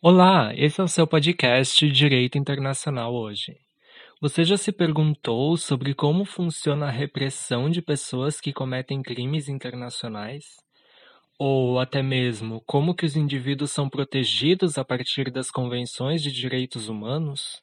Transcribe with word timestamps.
Olá, 0.00 0.54
esse 0.54 0.80
é 0.80 0.84
o 0.84 0.86
seu 0.86 1.08
podcast 1.08 1.90
Direito 1.90 2.38
Internacional 2.38 3.12
hoje. 3.12 3.58
Você 4.20 4.44
já 4.44 4.56
se 4.56 4.70
perguntou 4.70 5.56
sobre 5.56 5.92
como 5.92 6.24
funciona 6.24 6.86
a 6.86 6.90
repressão 6.90 7.68
de 7.68 7.82
pessoas 7.82 8.40
que 8.40 8.52
cometem 8.52 9.02
crimes 9.02 9.48
internacionais? 9.48 10.44
Ou 11.36 11.80
até 11.80 12.00
mesmo 12.00 12.62
como 12.64 12.94
que 12.94 13.04
os 13.04 13.16
indivíduos 13.16 13.72
são 13.72 13.90
protegidos 13.90 14.78
a 14.78 14.84
partir 14.84 15.32
das 15.32 15.50
convenções 15.50 16.22
de 16.22 16.30
direitos 16.30 16.88
humanos? 16.88 17.60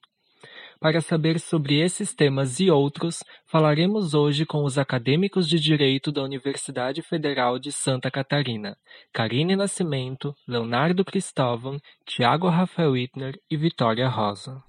Para 0.86 1.02
saber 1.02 1.40
sobre 1.40 1.82
esses 1.82 2.14
temas 2.14 2.60
e 2.60 2.70
outros, 2.70 3.24
falaremos 3.48 4.14
hoje 4.14 4.46
com 4.46 4.64
os 4.64 4.78
acadêmicos 4.78 5.50
de 5.50 5.60
Direito 5.60 6.12
da 6.12 6.22
Universidade 6.22 7.02
Federal 7.02 7.58
de 7.58 7.72
Santa 7.72 8.12
Catarina, 8.12 8.78
Karine 9.12 9.56
Nascimento, 9.56 10.36
Leonardo 10.48 11.04
Cristóvão, 11.04 11.80
Tiago 12.06 12.48
Rafael 12.50 12.92
Wittner 12.92 13.34
e 13.50 13.58
Vitória 13.58 14.08
Rosa. 14.08 14.62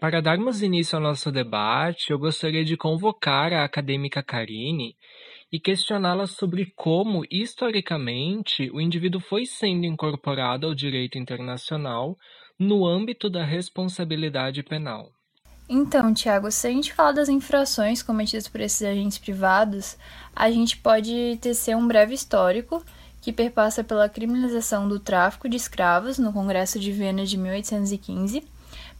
Para 0.00 0.20
darmos 0.20 0.62
início 0.62 0.96
ao 0.96 1.02
nosso 1.02 1.30
debate, 1.30 2.10
eu 2.10 2.18
gostaria 2.18 2.64
de 2.64 2.76
convocar 2.76 3.52
a 3.52 3.64
acadêmica 3.64 4.22
Karine 4.22 4.96
e 5.52 5.60
questioná-la 5.60 6.26
sobre 6.26 6.72
como, 6.74 7.24
historicamente, 7.30 8.70
o 8.72 8.80
indivíduo 8.80 9.20
foi 9.20 9.46
sendo 9.46 9.84
incorporado 9.84 10.66
ao 10.66 10.74
direito 10.74 11.18
internacional 11.18 12.16
no 12.58 12.86
âmbito 12.86 13.28
da 13.28 13.44
responsabilidade 13.44 14.62
penal. 14.62 15.12
Então, 15.68 16.12
Tiago, 16.12 16.50
se 16.50 16.66
a 16.66 16.70
gente 16.70 16.92
falar 16.92 17.12
das 17.12 17.28
infrações 17.28 18.02
cometidas 18.02 18.48
por 18.48 18.60
esses 18.60 18.82
agentes 18.82 19.18
privados, 19.18 19.96
a 20.34 20.50
gente 20.50 20.76
pode 20.76 21.38
tecer 21.40 21.76
um 21.76 21.86
breve 21.86 22.14
histórico 22.14 22.84
que 23.20 23.32
perpassa 23.32 23.82
pela 23.82 24.08
criminalização 24.08 24.86
do 24.86 25.00
tráfico 25.00 25.48
de 25.48 25.56
escravos 25.56 26.18
no 26.18 26.32
Congresso 26.32 26.78
de 26.78 26.92
Viena 26.92 27.24
de 27.24 27.38
1815, 27.38 28.44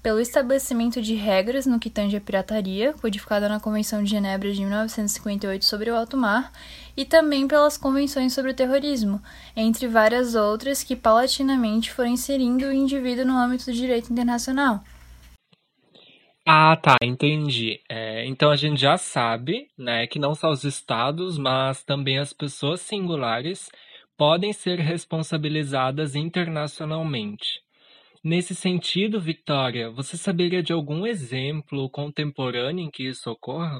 pelo 0.04 0.20
estabelecimento 0.20 1.00
de 1.00 1.14
regras 1.14 1.64
no 1.64 1.80
que 1.80 1.88
tange 1.88 2.14
à 2.14 2.20
pirataria, 2.20 2.92
codificada 2.92 3.48
na 3.48 3.58
Convenção 3.58 4.04
de 4.04 4.10
Genebra 4.10 4.52
de 4.52 4.60
1958 4.60 5.64
sobre 5.64 5.90
o 5.90 5.96
alto 5.96 6.14
mar, 6.14 6.52
e 6.94 7.06
também 7.06 7.48
pelas 7.48 7.78
convenções 7.78 8.34
sobre 8.34 8.50
o 8.50 8.54
terrorismo, 8.54 9.18
entre 9.56 9.88
várias 9.88 10.34
outras 10.34 10.84
que 10.84 10.94
paulatinamente 10.94 11.90
foram 11.90 12.10
inserindo 12.10 12.66
o 12.66 12.72
indivíduo 12.72 13.24
no 13.24 13.32
âmbito 13.32 13.64
do 13.64 13.72
direito 13.72 14.12
internacional. 14.12 14.84
Ah, 16.46 16.76
tá, 16.76 16.96
entendi. 17.02 17.80
É, 17.88 18.26
então 18.26 18.50
a 18.50 18.56
gente 18.56 18.78
já 18.78 18.98
sabe, 18.98 19.68
né, 19.78 20.06
que 20.06 20.18
não 20.18 20.34
só 20.34 20.50
os 20.50 20.64
estados, 20.64 21.38
mas 21.38 21.82
também 21.82 22.18
as 22.18 22.34
pessoas 22.34 22.82
singulares 22.82 23.70
podem 24.18 24.52
ser 24.52 24.78
responsabilizadas 24.80 26.14
internacionalmente. 26.14 27.63
Nesse 28.24 28.56
sentido, 28.56 29.20
Victoria, 29.20 29.88
você 29.90 30.16
saberia 30.16 30.62
de 30.62 30.72
algum 30.72 31.06
exemplo 31.06 31.88
contemporâneo 31.90 32.84
em 32.84 32.90
que 32.90 33.06
isso 33.06 33.30
ocorra? 33.30 33.78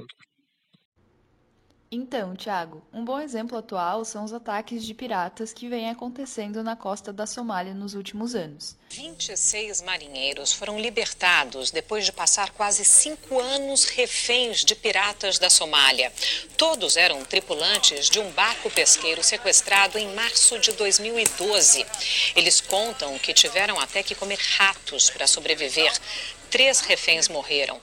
Então, 1.91 2.35
Tiago, 2.35 2.81
um 2.91 3.05
bom 3.05 3.19
exemplo 3.19 3.57
atual 3.57 4.03
são 4.03 4.23
os 4.23 4.33
ataques 4.33 4.83
de 4.83 4.93
piratas 4.93 5.53
que 5.53 5.69
vêm 5.69 5.89
acontecendo 5.89 6.63
na 6.63 6.75
costa 6.75 7.13
da 7.13 7.27
Somália 7.27 7.75
nos 7.75 7.93
últimos 7.93 8.33
anos. 8.33 8.75
26 8.89 9.83
marinheiros 9.83 10.51
foram 10.51 10.79
libertados 10.79 11.69
depois 11.69 12.03
de 12.03 12.11
passar 12.11 12.49
quase 12.51 12.83
cinco 12.83 13.39
anos 13.39 13.85
reféns 13.85 14.65
de 14.65 14.73
piratas 14.73 15.37
da 15.37 15.49
Somália. 15.49 16.11
Todos 16.57 16.97
eram 16.97 17.23
tripulantes 17.23 18.09
de 18.09 18.19
um 18.19 18.31
barco 18.31 18.69
pesqueiro 18.71 19.23
sequestrado 19.23 19.99
em 19.99 20.13
março 20.15 20.57
de 20.57 20.71
2012. 20.71 21.85
Eles 22.35 22.61
contam 22.61 23.17
que 23.19 23.33
tiveram 23.33 23.79
até 23.79 24.01
que 24.01 24.15
comer 24.15 24.39
ratos 24.57 25.11
para 25.11 25.27
sobreviver. 25.27 25.93
Três 26.49 26.79
reféns 26.79 27.29
morreram. 27.29 27.79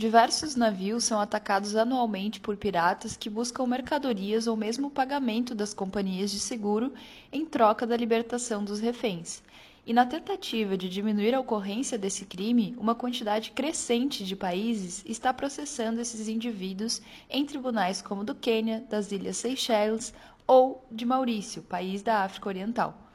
Diversos 0.00 0.56
navios 0.56 1.04
são 1.04 1.20
atacados 1.20 1.76
anualmente 1.76 2.40
por 2.40 2.56
piratas 2.56 3.18
que 3.18 3.28
buscam 3.28 3.66
mercadorias 3.66 4.46
ou 4.46 4.56
mesmo 4.56 4.86
o 4.86 4.90
pagamento 4.90 5.54
das 5.54 5.74
companhias 5.74 6.30
de 6.30 6.40
seguro 6.40 6.94
em 7.30 7.44
troca 7.44 7.86
da 7.86 7.98
libertação 7.98 8.64
dos 8.64 8.80
reféns. 8.80 9.42
E 9.86 9.92
na 9.92 10.06
tentativa 10.06 10.74
de 10.74 10.88
diminuir 10.88 11.34
a 11.34 11.40
ocorrência 11.40 11.98
desse 11.98 12.24
crime, 12.24 12.74
uma 12.78 12.94
quantidade 12.94 13.50
crescente 13.50 14.24
de 14.24 14.34
países 14.34 15.04
está 15.04 15.34
processando 15.34 16.00
esses 16.00 16.28
indivíduos 16.28 17.02
em 17.28 17.44
tribunais 17.44 18.00
como 18.00 18.24
do 18.24 18.34
Quênia, 18.34 18.82
das 18.88 19.12
Ilhas 19.12 19.36
Seychelles 19.36 20.14
ou 20.46 20.82
de 20.90 21.04
Maurício, 21.04 21.60
país 21.60 22.00
da 22.00 22.24
África 22.24 22.48
Oriental. 22.48 23.09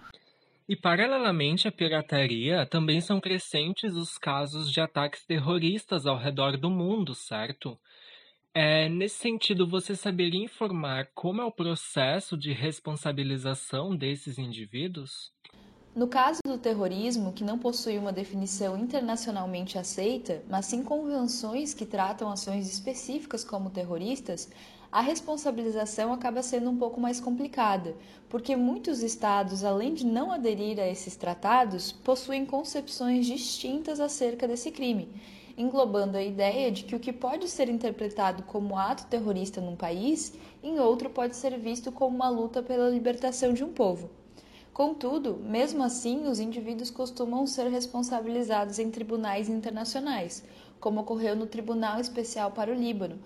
E 0.67 0.75
paralelamente 0.75 1.67
à 1.67 1.71
pirataria, 1.71 2.65
também 2.65 2.99
são 3.01 3.19
crescentes 3.19 3.93
os 3.93 4.17
casos 4.17 4.71
de 4.71 4.81
ataques 4.81 5.23
terroristas 5.25 6.05
ao 6.05 6.17
redor 6.17 6.57
do 6.57 6.69
mundo, 6.69 7.13
certo? 7.13 7.79
É, 8.53 8.89
nesse 8.89 9.17
sentido, 9.17 9.67
você 9.67 9.95
saberia 9.95 10.43
informar 10.43 11.11
como 11.13 11.41
é 11.41 11.45
o 11.45 11.51
processo 11.51 12.37
de 12.37 12.53
responsabilização 12.53 13.95
desses 13.95 14.37
indivíduos? 14.39 15.33
No 15.95 16.07
caso 16.09 16.41
do 16.45 16.57
terrorismo, 16.57 17.31
que 17.31 17.43
não 17.43 17.57
possui 17.57 17.97
uma 17.97 18.11
definição 18.11 18.77
internacionalmente 18.77 19.77
aceita, 19.77 20.43
mas 20.49 20.65
sim 20.65 20.83
convenções 20.83 21.73
que 21.73 21.85
tratam 21.85 22.29
ações 22.29 22.67
específicas 22.69 23.45
como 23.45 23.69
terroristas, 23.69 24.49
a 24.95 25.01
responsabilização 25.01 26.13
acaba 26.13 26.41
sendo 26.41 26.69
um 26.69 26.77
pouco 26.77 27.01
mais 27.01 27.19
complicada, 27.19 27.97
porque 28.29 28.55
muitos 28.55 29.03
estados, 29.03 29.65
além 29.65 29.93
de 29.93 30.05
não 30.05 30.31
aderir 30.31 30.79
a 30.79 30.87
esses 30.87 31.17
tratados, 31.17 31.91
possuem 31.91 32.45
concepções 32.45 33.25
distintas 33.25 33.99
acerca 33.99 34.47
desse 34.47 34.71
crime, 34.71 35.09
englobando 35.57 36.15
a 36.15 36.23
ideia 36.23 36.71
de 36.71 36.85
que 36.85 36.95
o 36.95 36.99
que 37.01 37.11
pode 37.11 37.49
ser 37.49 37.67
interpretado 37.67 38.43
como 38.43 38.79
ato 38.79 39.05
terrorista 39.07 39.59
num 39.59 39.75
país, 39.75 40.33
em 40.63 40.79
outro 40.79 41.09
pode 41.09 41.35
ser 41.35 41.59
visto 41.59 41.91
como 41.91 42.15
uma 42.15 42.29
luta 42.29 42.63
pela 42.63 42.89
libertação 42.89 43.51
de 43.51 43.65
um 43.65 43.73
povo. 43.73 44.09
Contudo, 44.71 45.35
mesmo 45.35 45.83
assim, 45.83 46.25
os 46.25 46.39
indivíduos 46.39 46.89
costumam 46.89 47.45
ser 47.45 47.67
responsabilizados 47.67 48.79
em 48.79 48.89
tribunais 48.89 49.49
internacionais, 49.49 50.41
como 50.79 51.01
ocorreu 51.01 51.35
no 51.35 51.47
Tribunal 51.47 51.99
Especial 51.99 52.51
para 52.51 52.71
o 52.71 52.75
Líbano, 52.75 53.19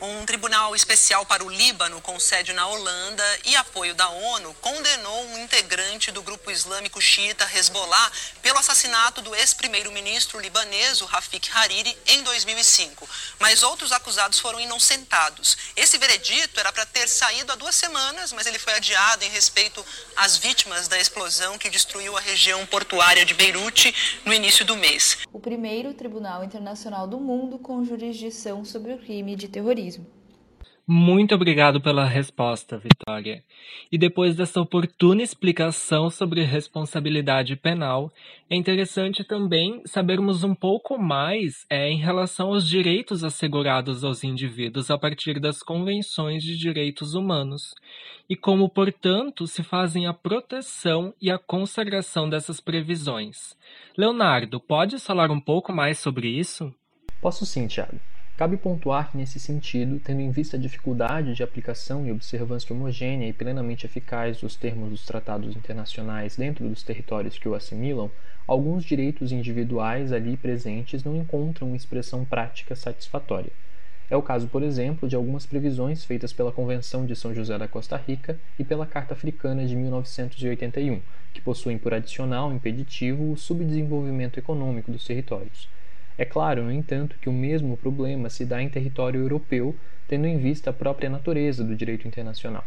um 0.00 0.26
tribunal 0.26 0.74
especial 0.76 1.24
para 1.24 1.44
o 1.44 1.48
Líbano, 1.48 2.00
com 2.00 2.20
sede 2.20 2.52
na 2.52 2.66
Holanda 2.66 3.24
e 3.44 3.56
apoio 3.56 3.94
da 3.94 4.08
ONU, 4.08 4.54
condenou 4.60 5.24
um 5.28 5.38
integrante 5.38 6.10
do 6.10 6.22
grupo 6.22 6.50
islâmico 6.50 7.00
xiita 7.00 7.48
Hezbollah 7.54 8.12
pelo 8.42 8.58
assassinato 8.58 9.22
do 9.22 9.34
ex-primeiro-ministro 9.34 10.40
libanês, 10.40 11.00
Rafik 11.00 11.48
Hariri, 11.54 11.96
em 12.06 12.22
2005. 12.22 13.08
Mas 13.38 13.62
outros 13.62 13.92
acusados 13.92 14.38
foram 14.38 14.60
inocentados. 14.60 15.56
Esse 15.74 15.96
veredito 15.98 16.60
era 16.60 16.72
para 16.72 16.84
ter 16.84 17.08
saído 17.08 17.52
há 17.52 17.54
duas 17.54 17.74
semanas, 17.74 18.32
mas 18.32 18.46
ele 18.46 18.58
foi 18.58 18.74
adiado 18.74 19.24
em 19.24 19.30
respeito 19.30 19.84
às 20.16 20.36
vítimas 20.36 20.88
da 20.88 20.98
explosão 20.98 21.56
que 21.56 21.70
destruiu 21.70 22.16
a 22.16 22.20
região 22.20 22.64
portuária 22.66 23.24
de 23.24 23.34
Beirute 23.34 23.94
no 24.24 24.32
início 24.32 24.64
do 24.64 24.76
mês. 24.76 25.18
O 25.32 25.40
primeiro 25.40 25.94
tribunal 25.94 26.44
internacional 26.44 27.06
do 27.06 27.18
mundo 27.18 27.58
com 27.58 27.84
jurisdição 27.84 28.64
sobre 28.64 28.92
o 28.92 28.98
crime 28.98 29.36
de 29.36 29.48
terrorismo. 29.48 29.85
Muito 30.88 31.34
obrigado 31.34 31.80
pela 31.80 32.04
resposta, 32.04 32.78
Vitória. 32.78 33.42
E 33.90 33.98
depois 33.98 34.36
dessa 34.36 34.60
oportuna 34.60 35.20
explicação 35.20 36.08
sobre 36.08 36.44
responsabilidade 36.44 37.56
penal, 37.56 38.12
é 38.48 38.54
interessante 38.54 39.24
também 39.24 39.82
sabermos 39.84 40.44
um 40.44 40.54
pouco 40.54 40.96
mais 40.96 41.66
é, 41.68 41.90
em 41.90 41.98
relação 41.98 42.52
aos 42.52 42.68
direitos 42.68 43.24
assegurados 43.24 44.04
aos 44.04 44.22
indivíduos 44.22 44.88
a 44.88 44.96
partir 44.96 45.40
das 45.40 45.60
convenções 45.60 46.44
de 46.44 46.56
direitos 46.56 47.14
humanos 47.14 47.74
e 48.30 48.36
como, 48.36 48.68
portanto, 48.68 49.44
se 49.48 49.64
fazem 49.64 50.06
a 50.06 50.14
proteção 50.14 51.12
e 51.20 51.32
a 51.32 51.38
consagração 51.38 52.30
dessas 52.30 52.60
previsões. 52.60 53.56
Leonardo, 53.98 54.60
pode 54.60 55.00
falar 55.00 55.32
um 55.32 55.40
pouco 55.40 55.72
mais 55.72 55.98
sobre 55.98 56.28
isso? 56.28 56.72
Posso 57.20 57.44
sim, 57.44 57.66
Tiago. 57.66 57.98
Cabe 58.36 58.58
pontuar 58.58 59.10
que, 59.10 59.16
nesse 59.16 59.40
sentido, 59.40 59.98
tendo 59.98 60.20
em 60.20 60.30
vista 60.30 60.58
a 60.58 60.60
dificuldade 60.60 61.32
de 61.32 61.42
aplicação 61.42 62.06
e 62.06 62.12
observância 62.12 62.76
homogênea 62.76 63.26
e 63.26 63.32
plenamente 63.32 63.86
eficaz 63.86 64.42
dos 64.42 64.54
termos 64.54 64.90
dos 64.90 65.06
tratados 65.06 65.56
internacionais 65.56 66.36
dentro 66.36 66.68
dos 66.68 66.82
territórios 66.82 67.38
que 67.38 67.48
o 67.48 67.54
assimilam, 67.54 68.10
alguns 68.46 68.84
direitos 68.84 69.32
individuais 69.32 70.12
ali 70.12 70.36
presentes 70.36 71.02
não 71.02 71.16
encontram 71.16 71.74
expressão 71.74 72.26
prática 72.26 72.76
satisfatória. 72.76 73.50
É 74.10 74.16
o 74.18 74.22
caso, 74.22 74.48
por 74.48 74.62
exemplo, 74.62 75.08
de 75.08 75.16
algumas 75.16 75.46
previsões 75.46 76.04
feitas 76.04 76.30
pela 76.30 76.52
Convenção 76.52 77.06
de 77.06 77.16
São 77.16 77.34
José 77.34 77.56
da 77.56 77.66
Costa 77.66 77.96
Rica 77.96 78.38
e 78.58 78.64
pela 78.64 78.84
Carta 78.84 79.14
Africana 79.14 79.66
de 79.66 79.74
1981, 79.74 81.00
que 81.32 81.40
possuem 81.40 81.78
por 81.78 81.94
adicional 81.94 82.52
impeditivo 82.52 83.32
o 83.32 83.36
subdesenvolvimento 83.38 84.38
econômico 84.38 84.92
dos 84.92 85.06
territórios. 85.06 85.74
É 86.18 86.24
claro, 86.24 86.62
no 86.62 86.72
entanto, 86.72 87.18
que 87.20 87.28
o 87.28 87.32
mesmo 87.32 87.76
problema 87.76 88.30
se 88.30 88.44
dá 88.44 88.62
em 88.62 88.68
território 88.68 89.20
europeu, 89.20 89.74
tendo 90.08 90.26
em 90.26 90.38
vista 90.38 90.70
a 90.70 90.72
própria 90.72 91.10
natureza 91.10 91.62
do 91.62 91.76
direito 91.76 92.08
internacional. 92.08 92.64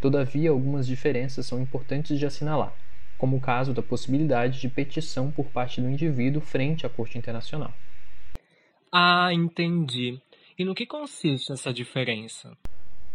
Todavia, 0.00 0.50
algumas 0.50 0.86
diferenças 0.86 1.46
são 1.46 1.60
importantes 1.60 2.18
de 2.18 2.26
assinalar, 2.26 2.74
como 3.16 3.36
o 3.36 3.40
caso 3.40 3.72
da 3.72 3.82
possibilidade 3.82 4.60
de 4.60 4.68
petição 4.68 5.30
por 5.30 5.46
parte 5.46 5.80
do 5.80 5.88
indivíduo 5.88 6.40
frente 6.40 6.86
à 6.86 6.88
Corte 6.88 7.18
Internacional. 7.18 7.72
Ah, 8.92 9.32
entendi. 9.32 10.20
E 10.58 10.64
no 10.64 10.74
que 10.74 10.84
consiste 10.84 11.52
essa 11.52 11.72
diferença? 11.72 12.56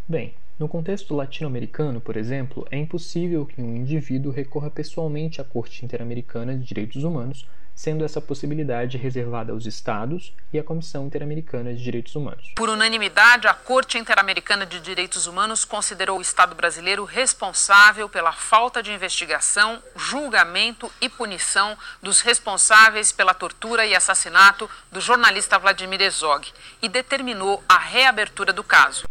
Bem, 0.08 0.34
no 0.58 0.70
contexto 0.70 1.14
latino-americano, 1.14 2.00
por 2.00 2.16
exemplo, 2.16 2.66
é 2.72 2.78
impossível 2.78 3.46
que 3.46 3.62
um 3.62 3.76
indivíduo 3.76 4.32
recorra 4.32 4.70
pessoalmente 4.70 5.42
à 5.42 5.44
Corte 5.44 5.84
Interamericana 5.84 6.58
de 6.58 6.64
Direitos 6.64 7.04
Humanos, 7.04 7.48
sendo 7.76 8.06
essa 8.06 8.22
possibilidade 8.22 8.98
reservada 8.98 9.52
aos 9.52 9.66
Estados 9.66 10.34
e 10.54 10.58
à 10.58 10.64
Comissão 10.64 11.06
Interamericana 11.06 11.74
de 11.74 11.84
Direitos 11.84 12.16
Humanos. 12.16 12.54
Por 12.56 12.70
unanimidade, 12.70 13.48
a 13.48 13.54
Corte 13.54 13.98
Interamericana 13.98 14.66
de 14.66 14.80
Direitos 14.80 15.28
Humanos 15.28 15.66
considerou 15.66 16.18
o 16.18 16.22
Estado 16.22 16.56
brasileiro 16.56 17.04
responsável 17.04 18.08
pela 18.08 18.32
falta 18.32 18.82
de 18.82 18.94
investigação, 18.94 19.84
julgamento 19.96 20.90
e 21.02 21.10
punição 21.10 21.78
dos 22.02 22.22
responsáveis 22.22 23.12
pela 23.12 23.34
tortura 23.34 23.86
e 23.86 23.94
assassinato 23.94 24.70
do 24.90 25.02
jornalista 25.02 25.60
Vladimir 25.60 26.02
Herzog 26.02 26.48
e 26.82 26.88
determinou 26.88 27.62
a 27.68 27.78
reabertura 27.78 28.54
do 28.54 28.64
caso. 28.64 29.06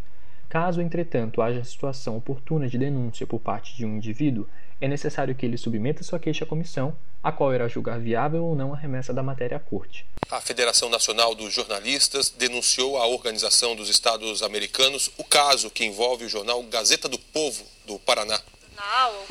Caso, 0.55 0.81
entretanto, 0.81 1.43
haja 1.43 1.65
situação 1.65 2.17
oportuna 2.17 2.69
de 2.69 2.79
denúncia 2.79 3.27
por 3.27 3.41
parte 3.41 3.77
de 3.77 3.85
um 3.85 3.97
indivíduo, 3.97 4.47
é 4.81 4.87
necessário 4.87 5.35
que 5.35 5.45
ele 5.45 5.57
submeta 5.57 6.05
sua 6.05 6.21
queixa 6.21 6.45
à 6.45 6.47
comissão, 6.47 6.97
a 7.21 7.33
qual 7.33 7.53
irá 7.53 7.67
julgar 7.67 7.99
viável 7.99 8.45
ou 8.45 8.55
não 8.55 8.73
a 8.73 8.77
remessa 8.77 9.13
da 9.13 9.21
matéria 9.21 9.57
à 9.57 9.59
corte. 9.59 10.07
A 10.31 10.41
Federação 10.41 10.89
Nacional 10.89 11.35
dos 11.35 11.53
Jornalistas 11.53 12.31
denunciou 12.31 12.97
à 12.99 13.05
Organização 13.09 13.75
dos 13.75 13.89
Estados 13.89 14.45
Americanos 14.45 15.11
o 15.19 15.25
caso 15.25 15.69
que 15.71 15.85
envolve 15.85 16.25
o 16.25 16.29
jornal 16.29 16.63
Gazeta 16.63 17.09
do 17.09 17.19
Povo. 17.19 17.65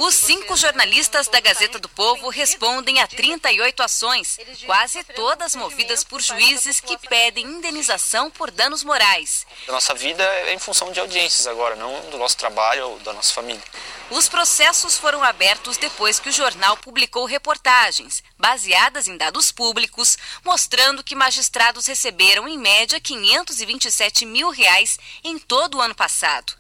Os 0.06 0.16
cinco 0.16 0.58
jornalistas 0.58 1.30
da 1.30 1.40
Gazeta 1.40 1.80
do 1.80 1.88
Povo 1.88 2.28
respondem 2.28 3.00
a 3.00 3.08
38 3.08 3.82
ações, 3.82 4.38
quase 4.66 5.02
todas 5.02 5.56
movidas 5.56 6.04
por 6.04 6.22
juízes 6.22 6.82
que 6.82 6.98
pedem 7.08 7.46
indenização 7.46 8.30
por 8.30 8.52
danos 8.52 8.84
morais. 8.84 9.48
A 9.66 9.72
nossa 9.72 9.94
vida 9.94 10.22
é 10.22 10.54
em 10.54 10.60
função 10.60 10.92
de 10.92 11.00
audiências 11.00 11.48
agora, 11.48 11.78
não 11.78 12.10
do 12.10 12.18
nosso 12.18 12.36
trabalho 12.36 12.86
ou 12.90 13.00
da 13.00 13.14
nossa 13.14 13.34
família. 13.34 13.64
Os 14.10 14.28
processos 14.28 14.98
foram 14.98 15.24
abertos 15.24 15.78
depois 15.78 16.20
que 16.20 16.28
o 16.28 16.34
jornal 16.34 16.76
publicou 16.76 17.24
reportagens, 17.24 18.22
baseadas 18.38 19.08
em 19.08 19.16
dados 19.16 19.54
públicos, 19.54 20.18
mostrando 20.44 21.02
que 21.02 21.16
magistrados 21.16 21.86
receberam, 21.86 22.46
em 22.46 22.58
média, 22.58 23.00
527 23.00 24.26
mil 24.26 24.50
reais 24.50 25.00
em 25.24 25.40
todo 25.40 25.78
o 25.78 25.82
ano 25.82 25.96
passado. 25.96 26.54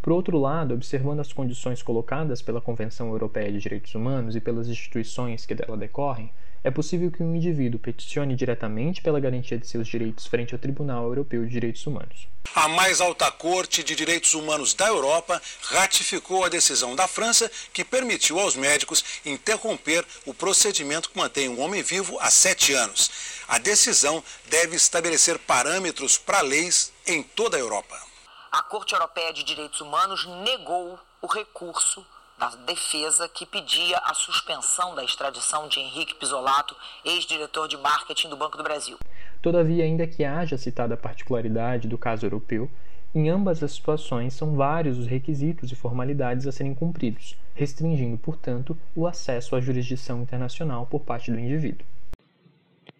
Por 0.00 0.12
outro 0.12 0.38
lado, 0.38 0.74
observando 0.74 1.20
as 1.20 1.32
condições 1.32 1.82
colocadas 1.82 2.40
pela 2.40 2.60
Convenção 2.60 3.08
Europeia 3.08 3.50
de 3.50 3.58
Direitos 3.58 3.94
Humanos 3.94 4.36
e 4.36 4.40
pelas 4.40 4.68
instituições 4.68 5.44
que 5.44 5.54
dela 5.54 5.76
decorrem, 5.76 6.30
é 6.62 6.70
possível 6.70 7.10
que 7.10 7.22
um 7.22 7.34
indivíduo 7.34 7.78
peticione 7.78 8.34
diretamente 8.34 9.00
pela 9.00 9.20
garantia 9.20 9.58
de 9.58 9.66
seus 9.66 9.86
direitos 9.86 10.26
frente 10.26 10.54
ao 10.54 10.58
Tribunal 10.58 11.04
Europeu 11.04 11.44
de 11.44 11.50
Direitos 11.50 11.86
Humanos. 11.86 12.28
A 12.54 12.68
mais 12.68 13.00
alta 13.00 13.30
Corte 13.30 13.82
de 13.82 13.94
Direitos 13.94 14.34
Humanos 14.34 14.74
da 14.74 14.88
Europa 14.88 15.40
ratificou 15.62 16.44
a 16.44 16.48
decisão 16.48 16.96
da 16.96 17.06
França 17.06 17.50
que 17.72 17.84
permitiu 17.84 18.38
aos 18.40 18.56
médicos 18.56 19.04
interromper 19.24 20.04
o 20.26 20.34
procedimento 20.34 21.10
que 21.10 21.18
mantém 21.18 21.48
um 21.48 21.60
homem 21.60 21.82
vivo 21.82 22.18
há 22.20 22.30
sete 22.30 22.72
anos. 22.72 23.10
A 23.46 23.58
decisão 23.58 24.22
deve 24.50 24.76
estabelecer 24.76 25.38
parâmetros 25.38 26.18
para 26.18 26.40
leis 26.40 26.92
em 27.06 27.22
toda 27.22 27.56
a 27.56 27.60
Europa 27.60 28.07
a 28.50 28.62
Corte 28.62 28.94
Europeia 28.94 29.32
de 29.32 29.44
Direitos 29.44 29.80
Humanos 29.80 30.26
negou 30.44 30.98
o 31.20 31.26
recurso 31.26 32.04
da 32.38 32.50
defesa 32.66 33.28
que 33.28 33.44
pedia 33.44 33.98
a 33.98 34.14
suspensão 34.14 34.94
da 34.94 35.04
extradição 35.04 35.68
de 35.68 35.80
Henrique 35.80 36.14
Pisolato, 36.14 36.74
ex-diretor 37.04 37.68
de 37.68 37.76
marketing 37.76 38.28
do 38.28 38.36
Banco 38.36 38.56
do 38.56 38.62
Brasil. 38.62 38.96
Todavia, 39.42 39.84
ainda 39.84 40.06
que 40.06 40.24
haja 40.24 40.56
citada 40.56 40.94
a 40.94 40.96
particularidade 40.96 41.88
do 41.88 41.98
caso 41.98 42.24
europeu, 42.24 42.70
em 43.14 43.28
ambas 43.28 43.62
as 43.62 43.72
situações 43.72 44.34
são 44.34 44.54
vários 44.54 44.98
os 44.98 45.06
requisitos 45.06 45.72
e 45.72 45.76
formalidades 45.76 46.46
a 46.46 46.52
serem 46.52 46.74
cumpridos, 46.74 47.36
restringindo, 47.54 48.18
portanto, 48.18 48.78
o 48.94 49.06
acesso 49.06 49.56
à 49.56 49.60
jurisdição 49.60 50.22
internacional 50.22 50.86
por 50.86 51.00
parte 51.00 51.30
do 51.30 51.38
indivíduo. 51.38 51.86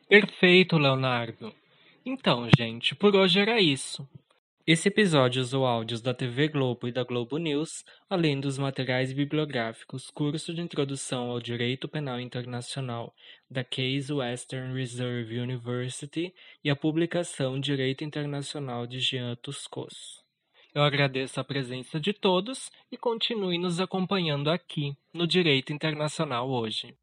Perfeito, 0.09 0.79
Leonardo. 0.79 1.53
Então, 2.05 2.49
gente, 2.57 2.95
por 2.95 3.15
hoje 3.15 3.39
era 3.39 3.61
isso. 3.61 4.09
Esse 4.69 4.89
episódio 4.89 5.41
usou 5.41 5.65
áudios 5.65 6.03
da 6.03 6.13
TV 6.13 6.47
Globo 6.47 6.87
e 6.87 6.93
da 6.93 7.03
Globo 7.03 7.39
News, 7.39 7.87
além 8.07 8.39
dos 8.39 8.59
materiais 8.59 9.15
bibliográficos 9.15 10.11
Curso 10.11 10.53
de 10.53 10.61
Introdução 10.61 11.31
ao 11.31 11.41
Direito 11.41 11.89
Penal 11.89 12.21
Internacional 12.21 13.15
da 13.51 13.65
Case 13.65 14.13
Western 14.13 14.75
Reserve 14.75 15.39
University 15.39 16.35
e 16.63 16.69
a 16.69 16.77
publicação 16.77 17.59
Direito 17.59 18.05
Internacional 18.05 18.87
de 18.87 19.01
Jean 19.01 19.37
Tuscos. 19.37 20.23
Eu 20.75 20.83
agradeço 20.83 21.41
a 21.41 21.45
presença 21.45 21.99
de 21.99 22.13
todos 22.13 22.71
e 22.93 22.99
continue 22.99 23.57
nos 23.57 23.81
acompanhando 23.81 24.51
aqui 24.51 24.95
no 25.15 25.27
Direito 25.27 25.73
Internacional 25.73 26.47
hoje. 26.47 26.95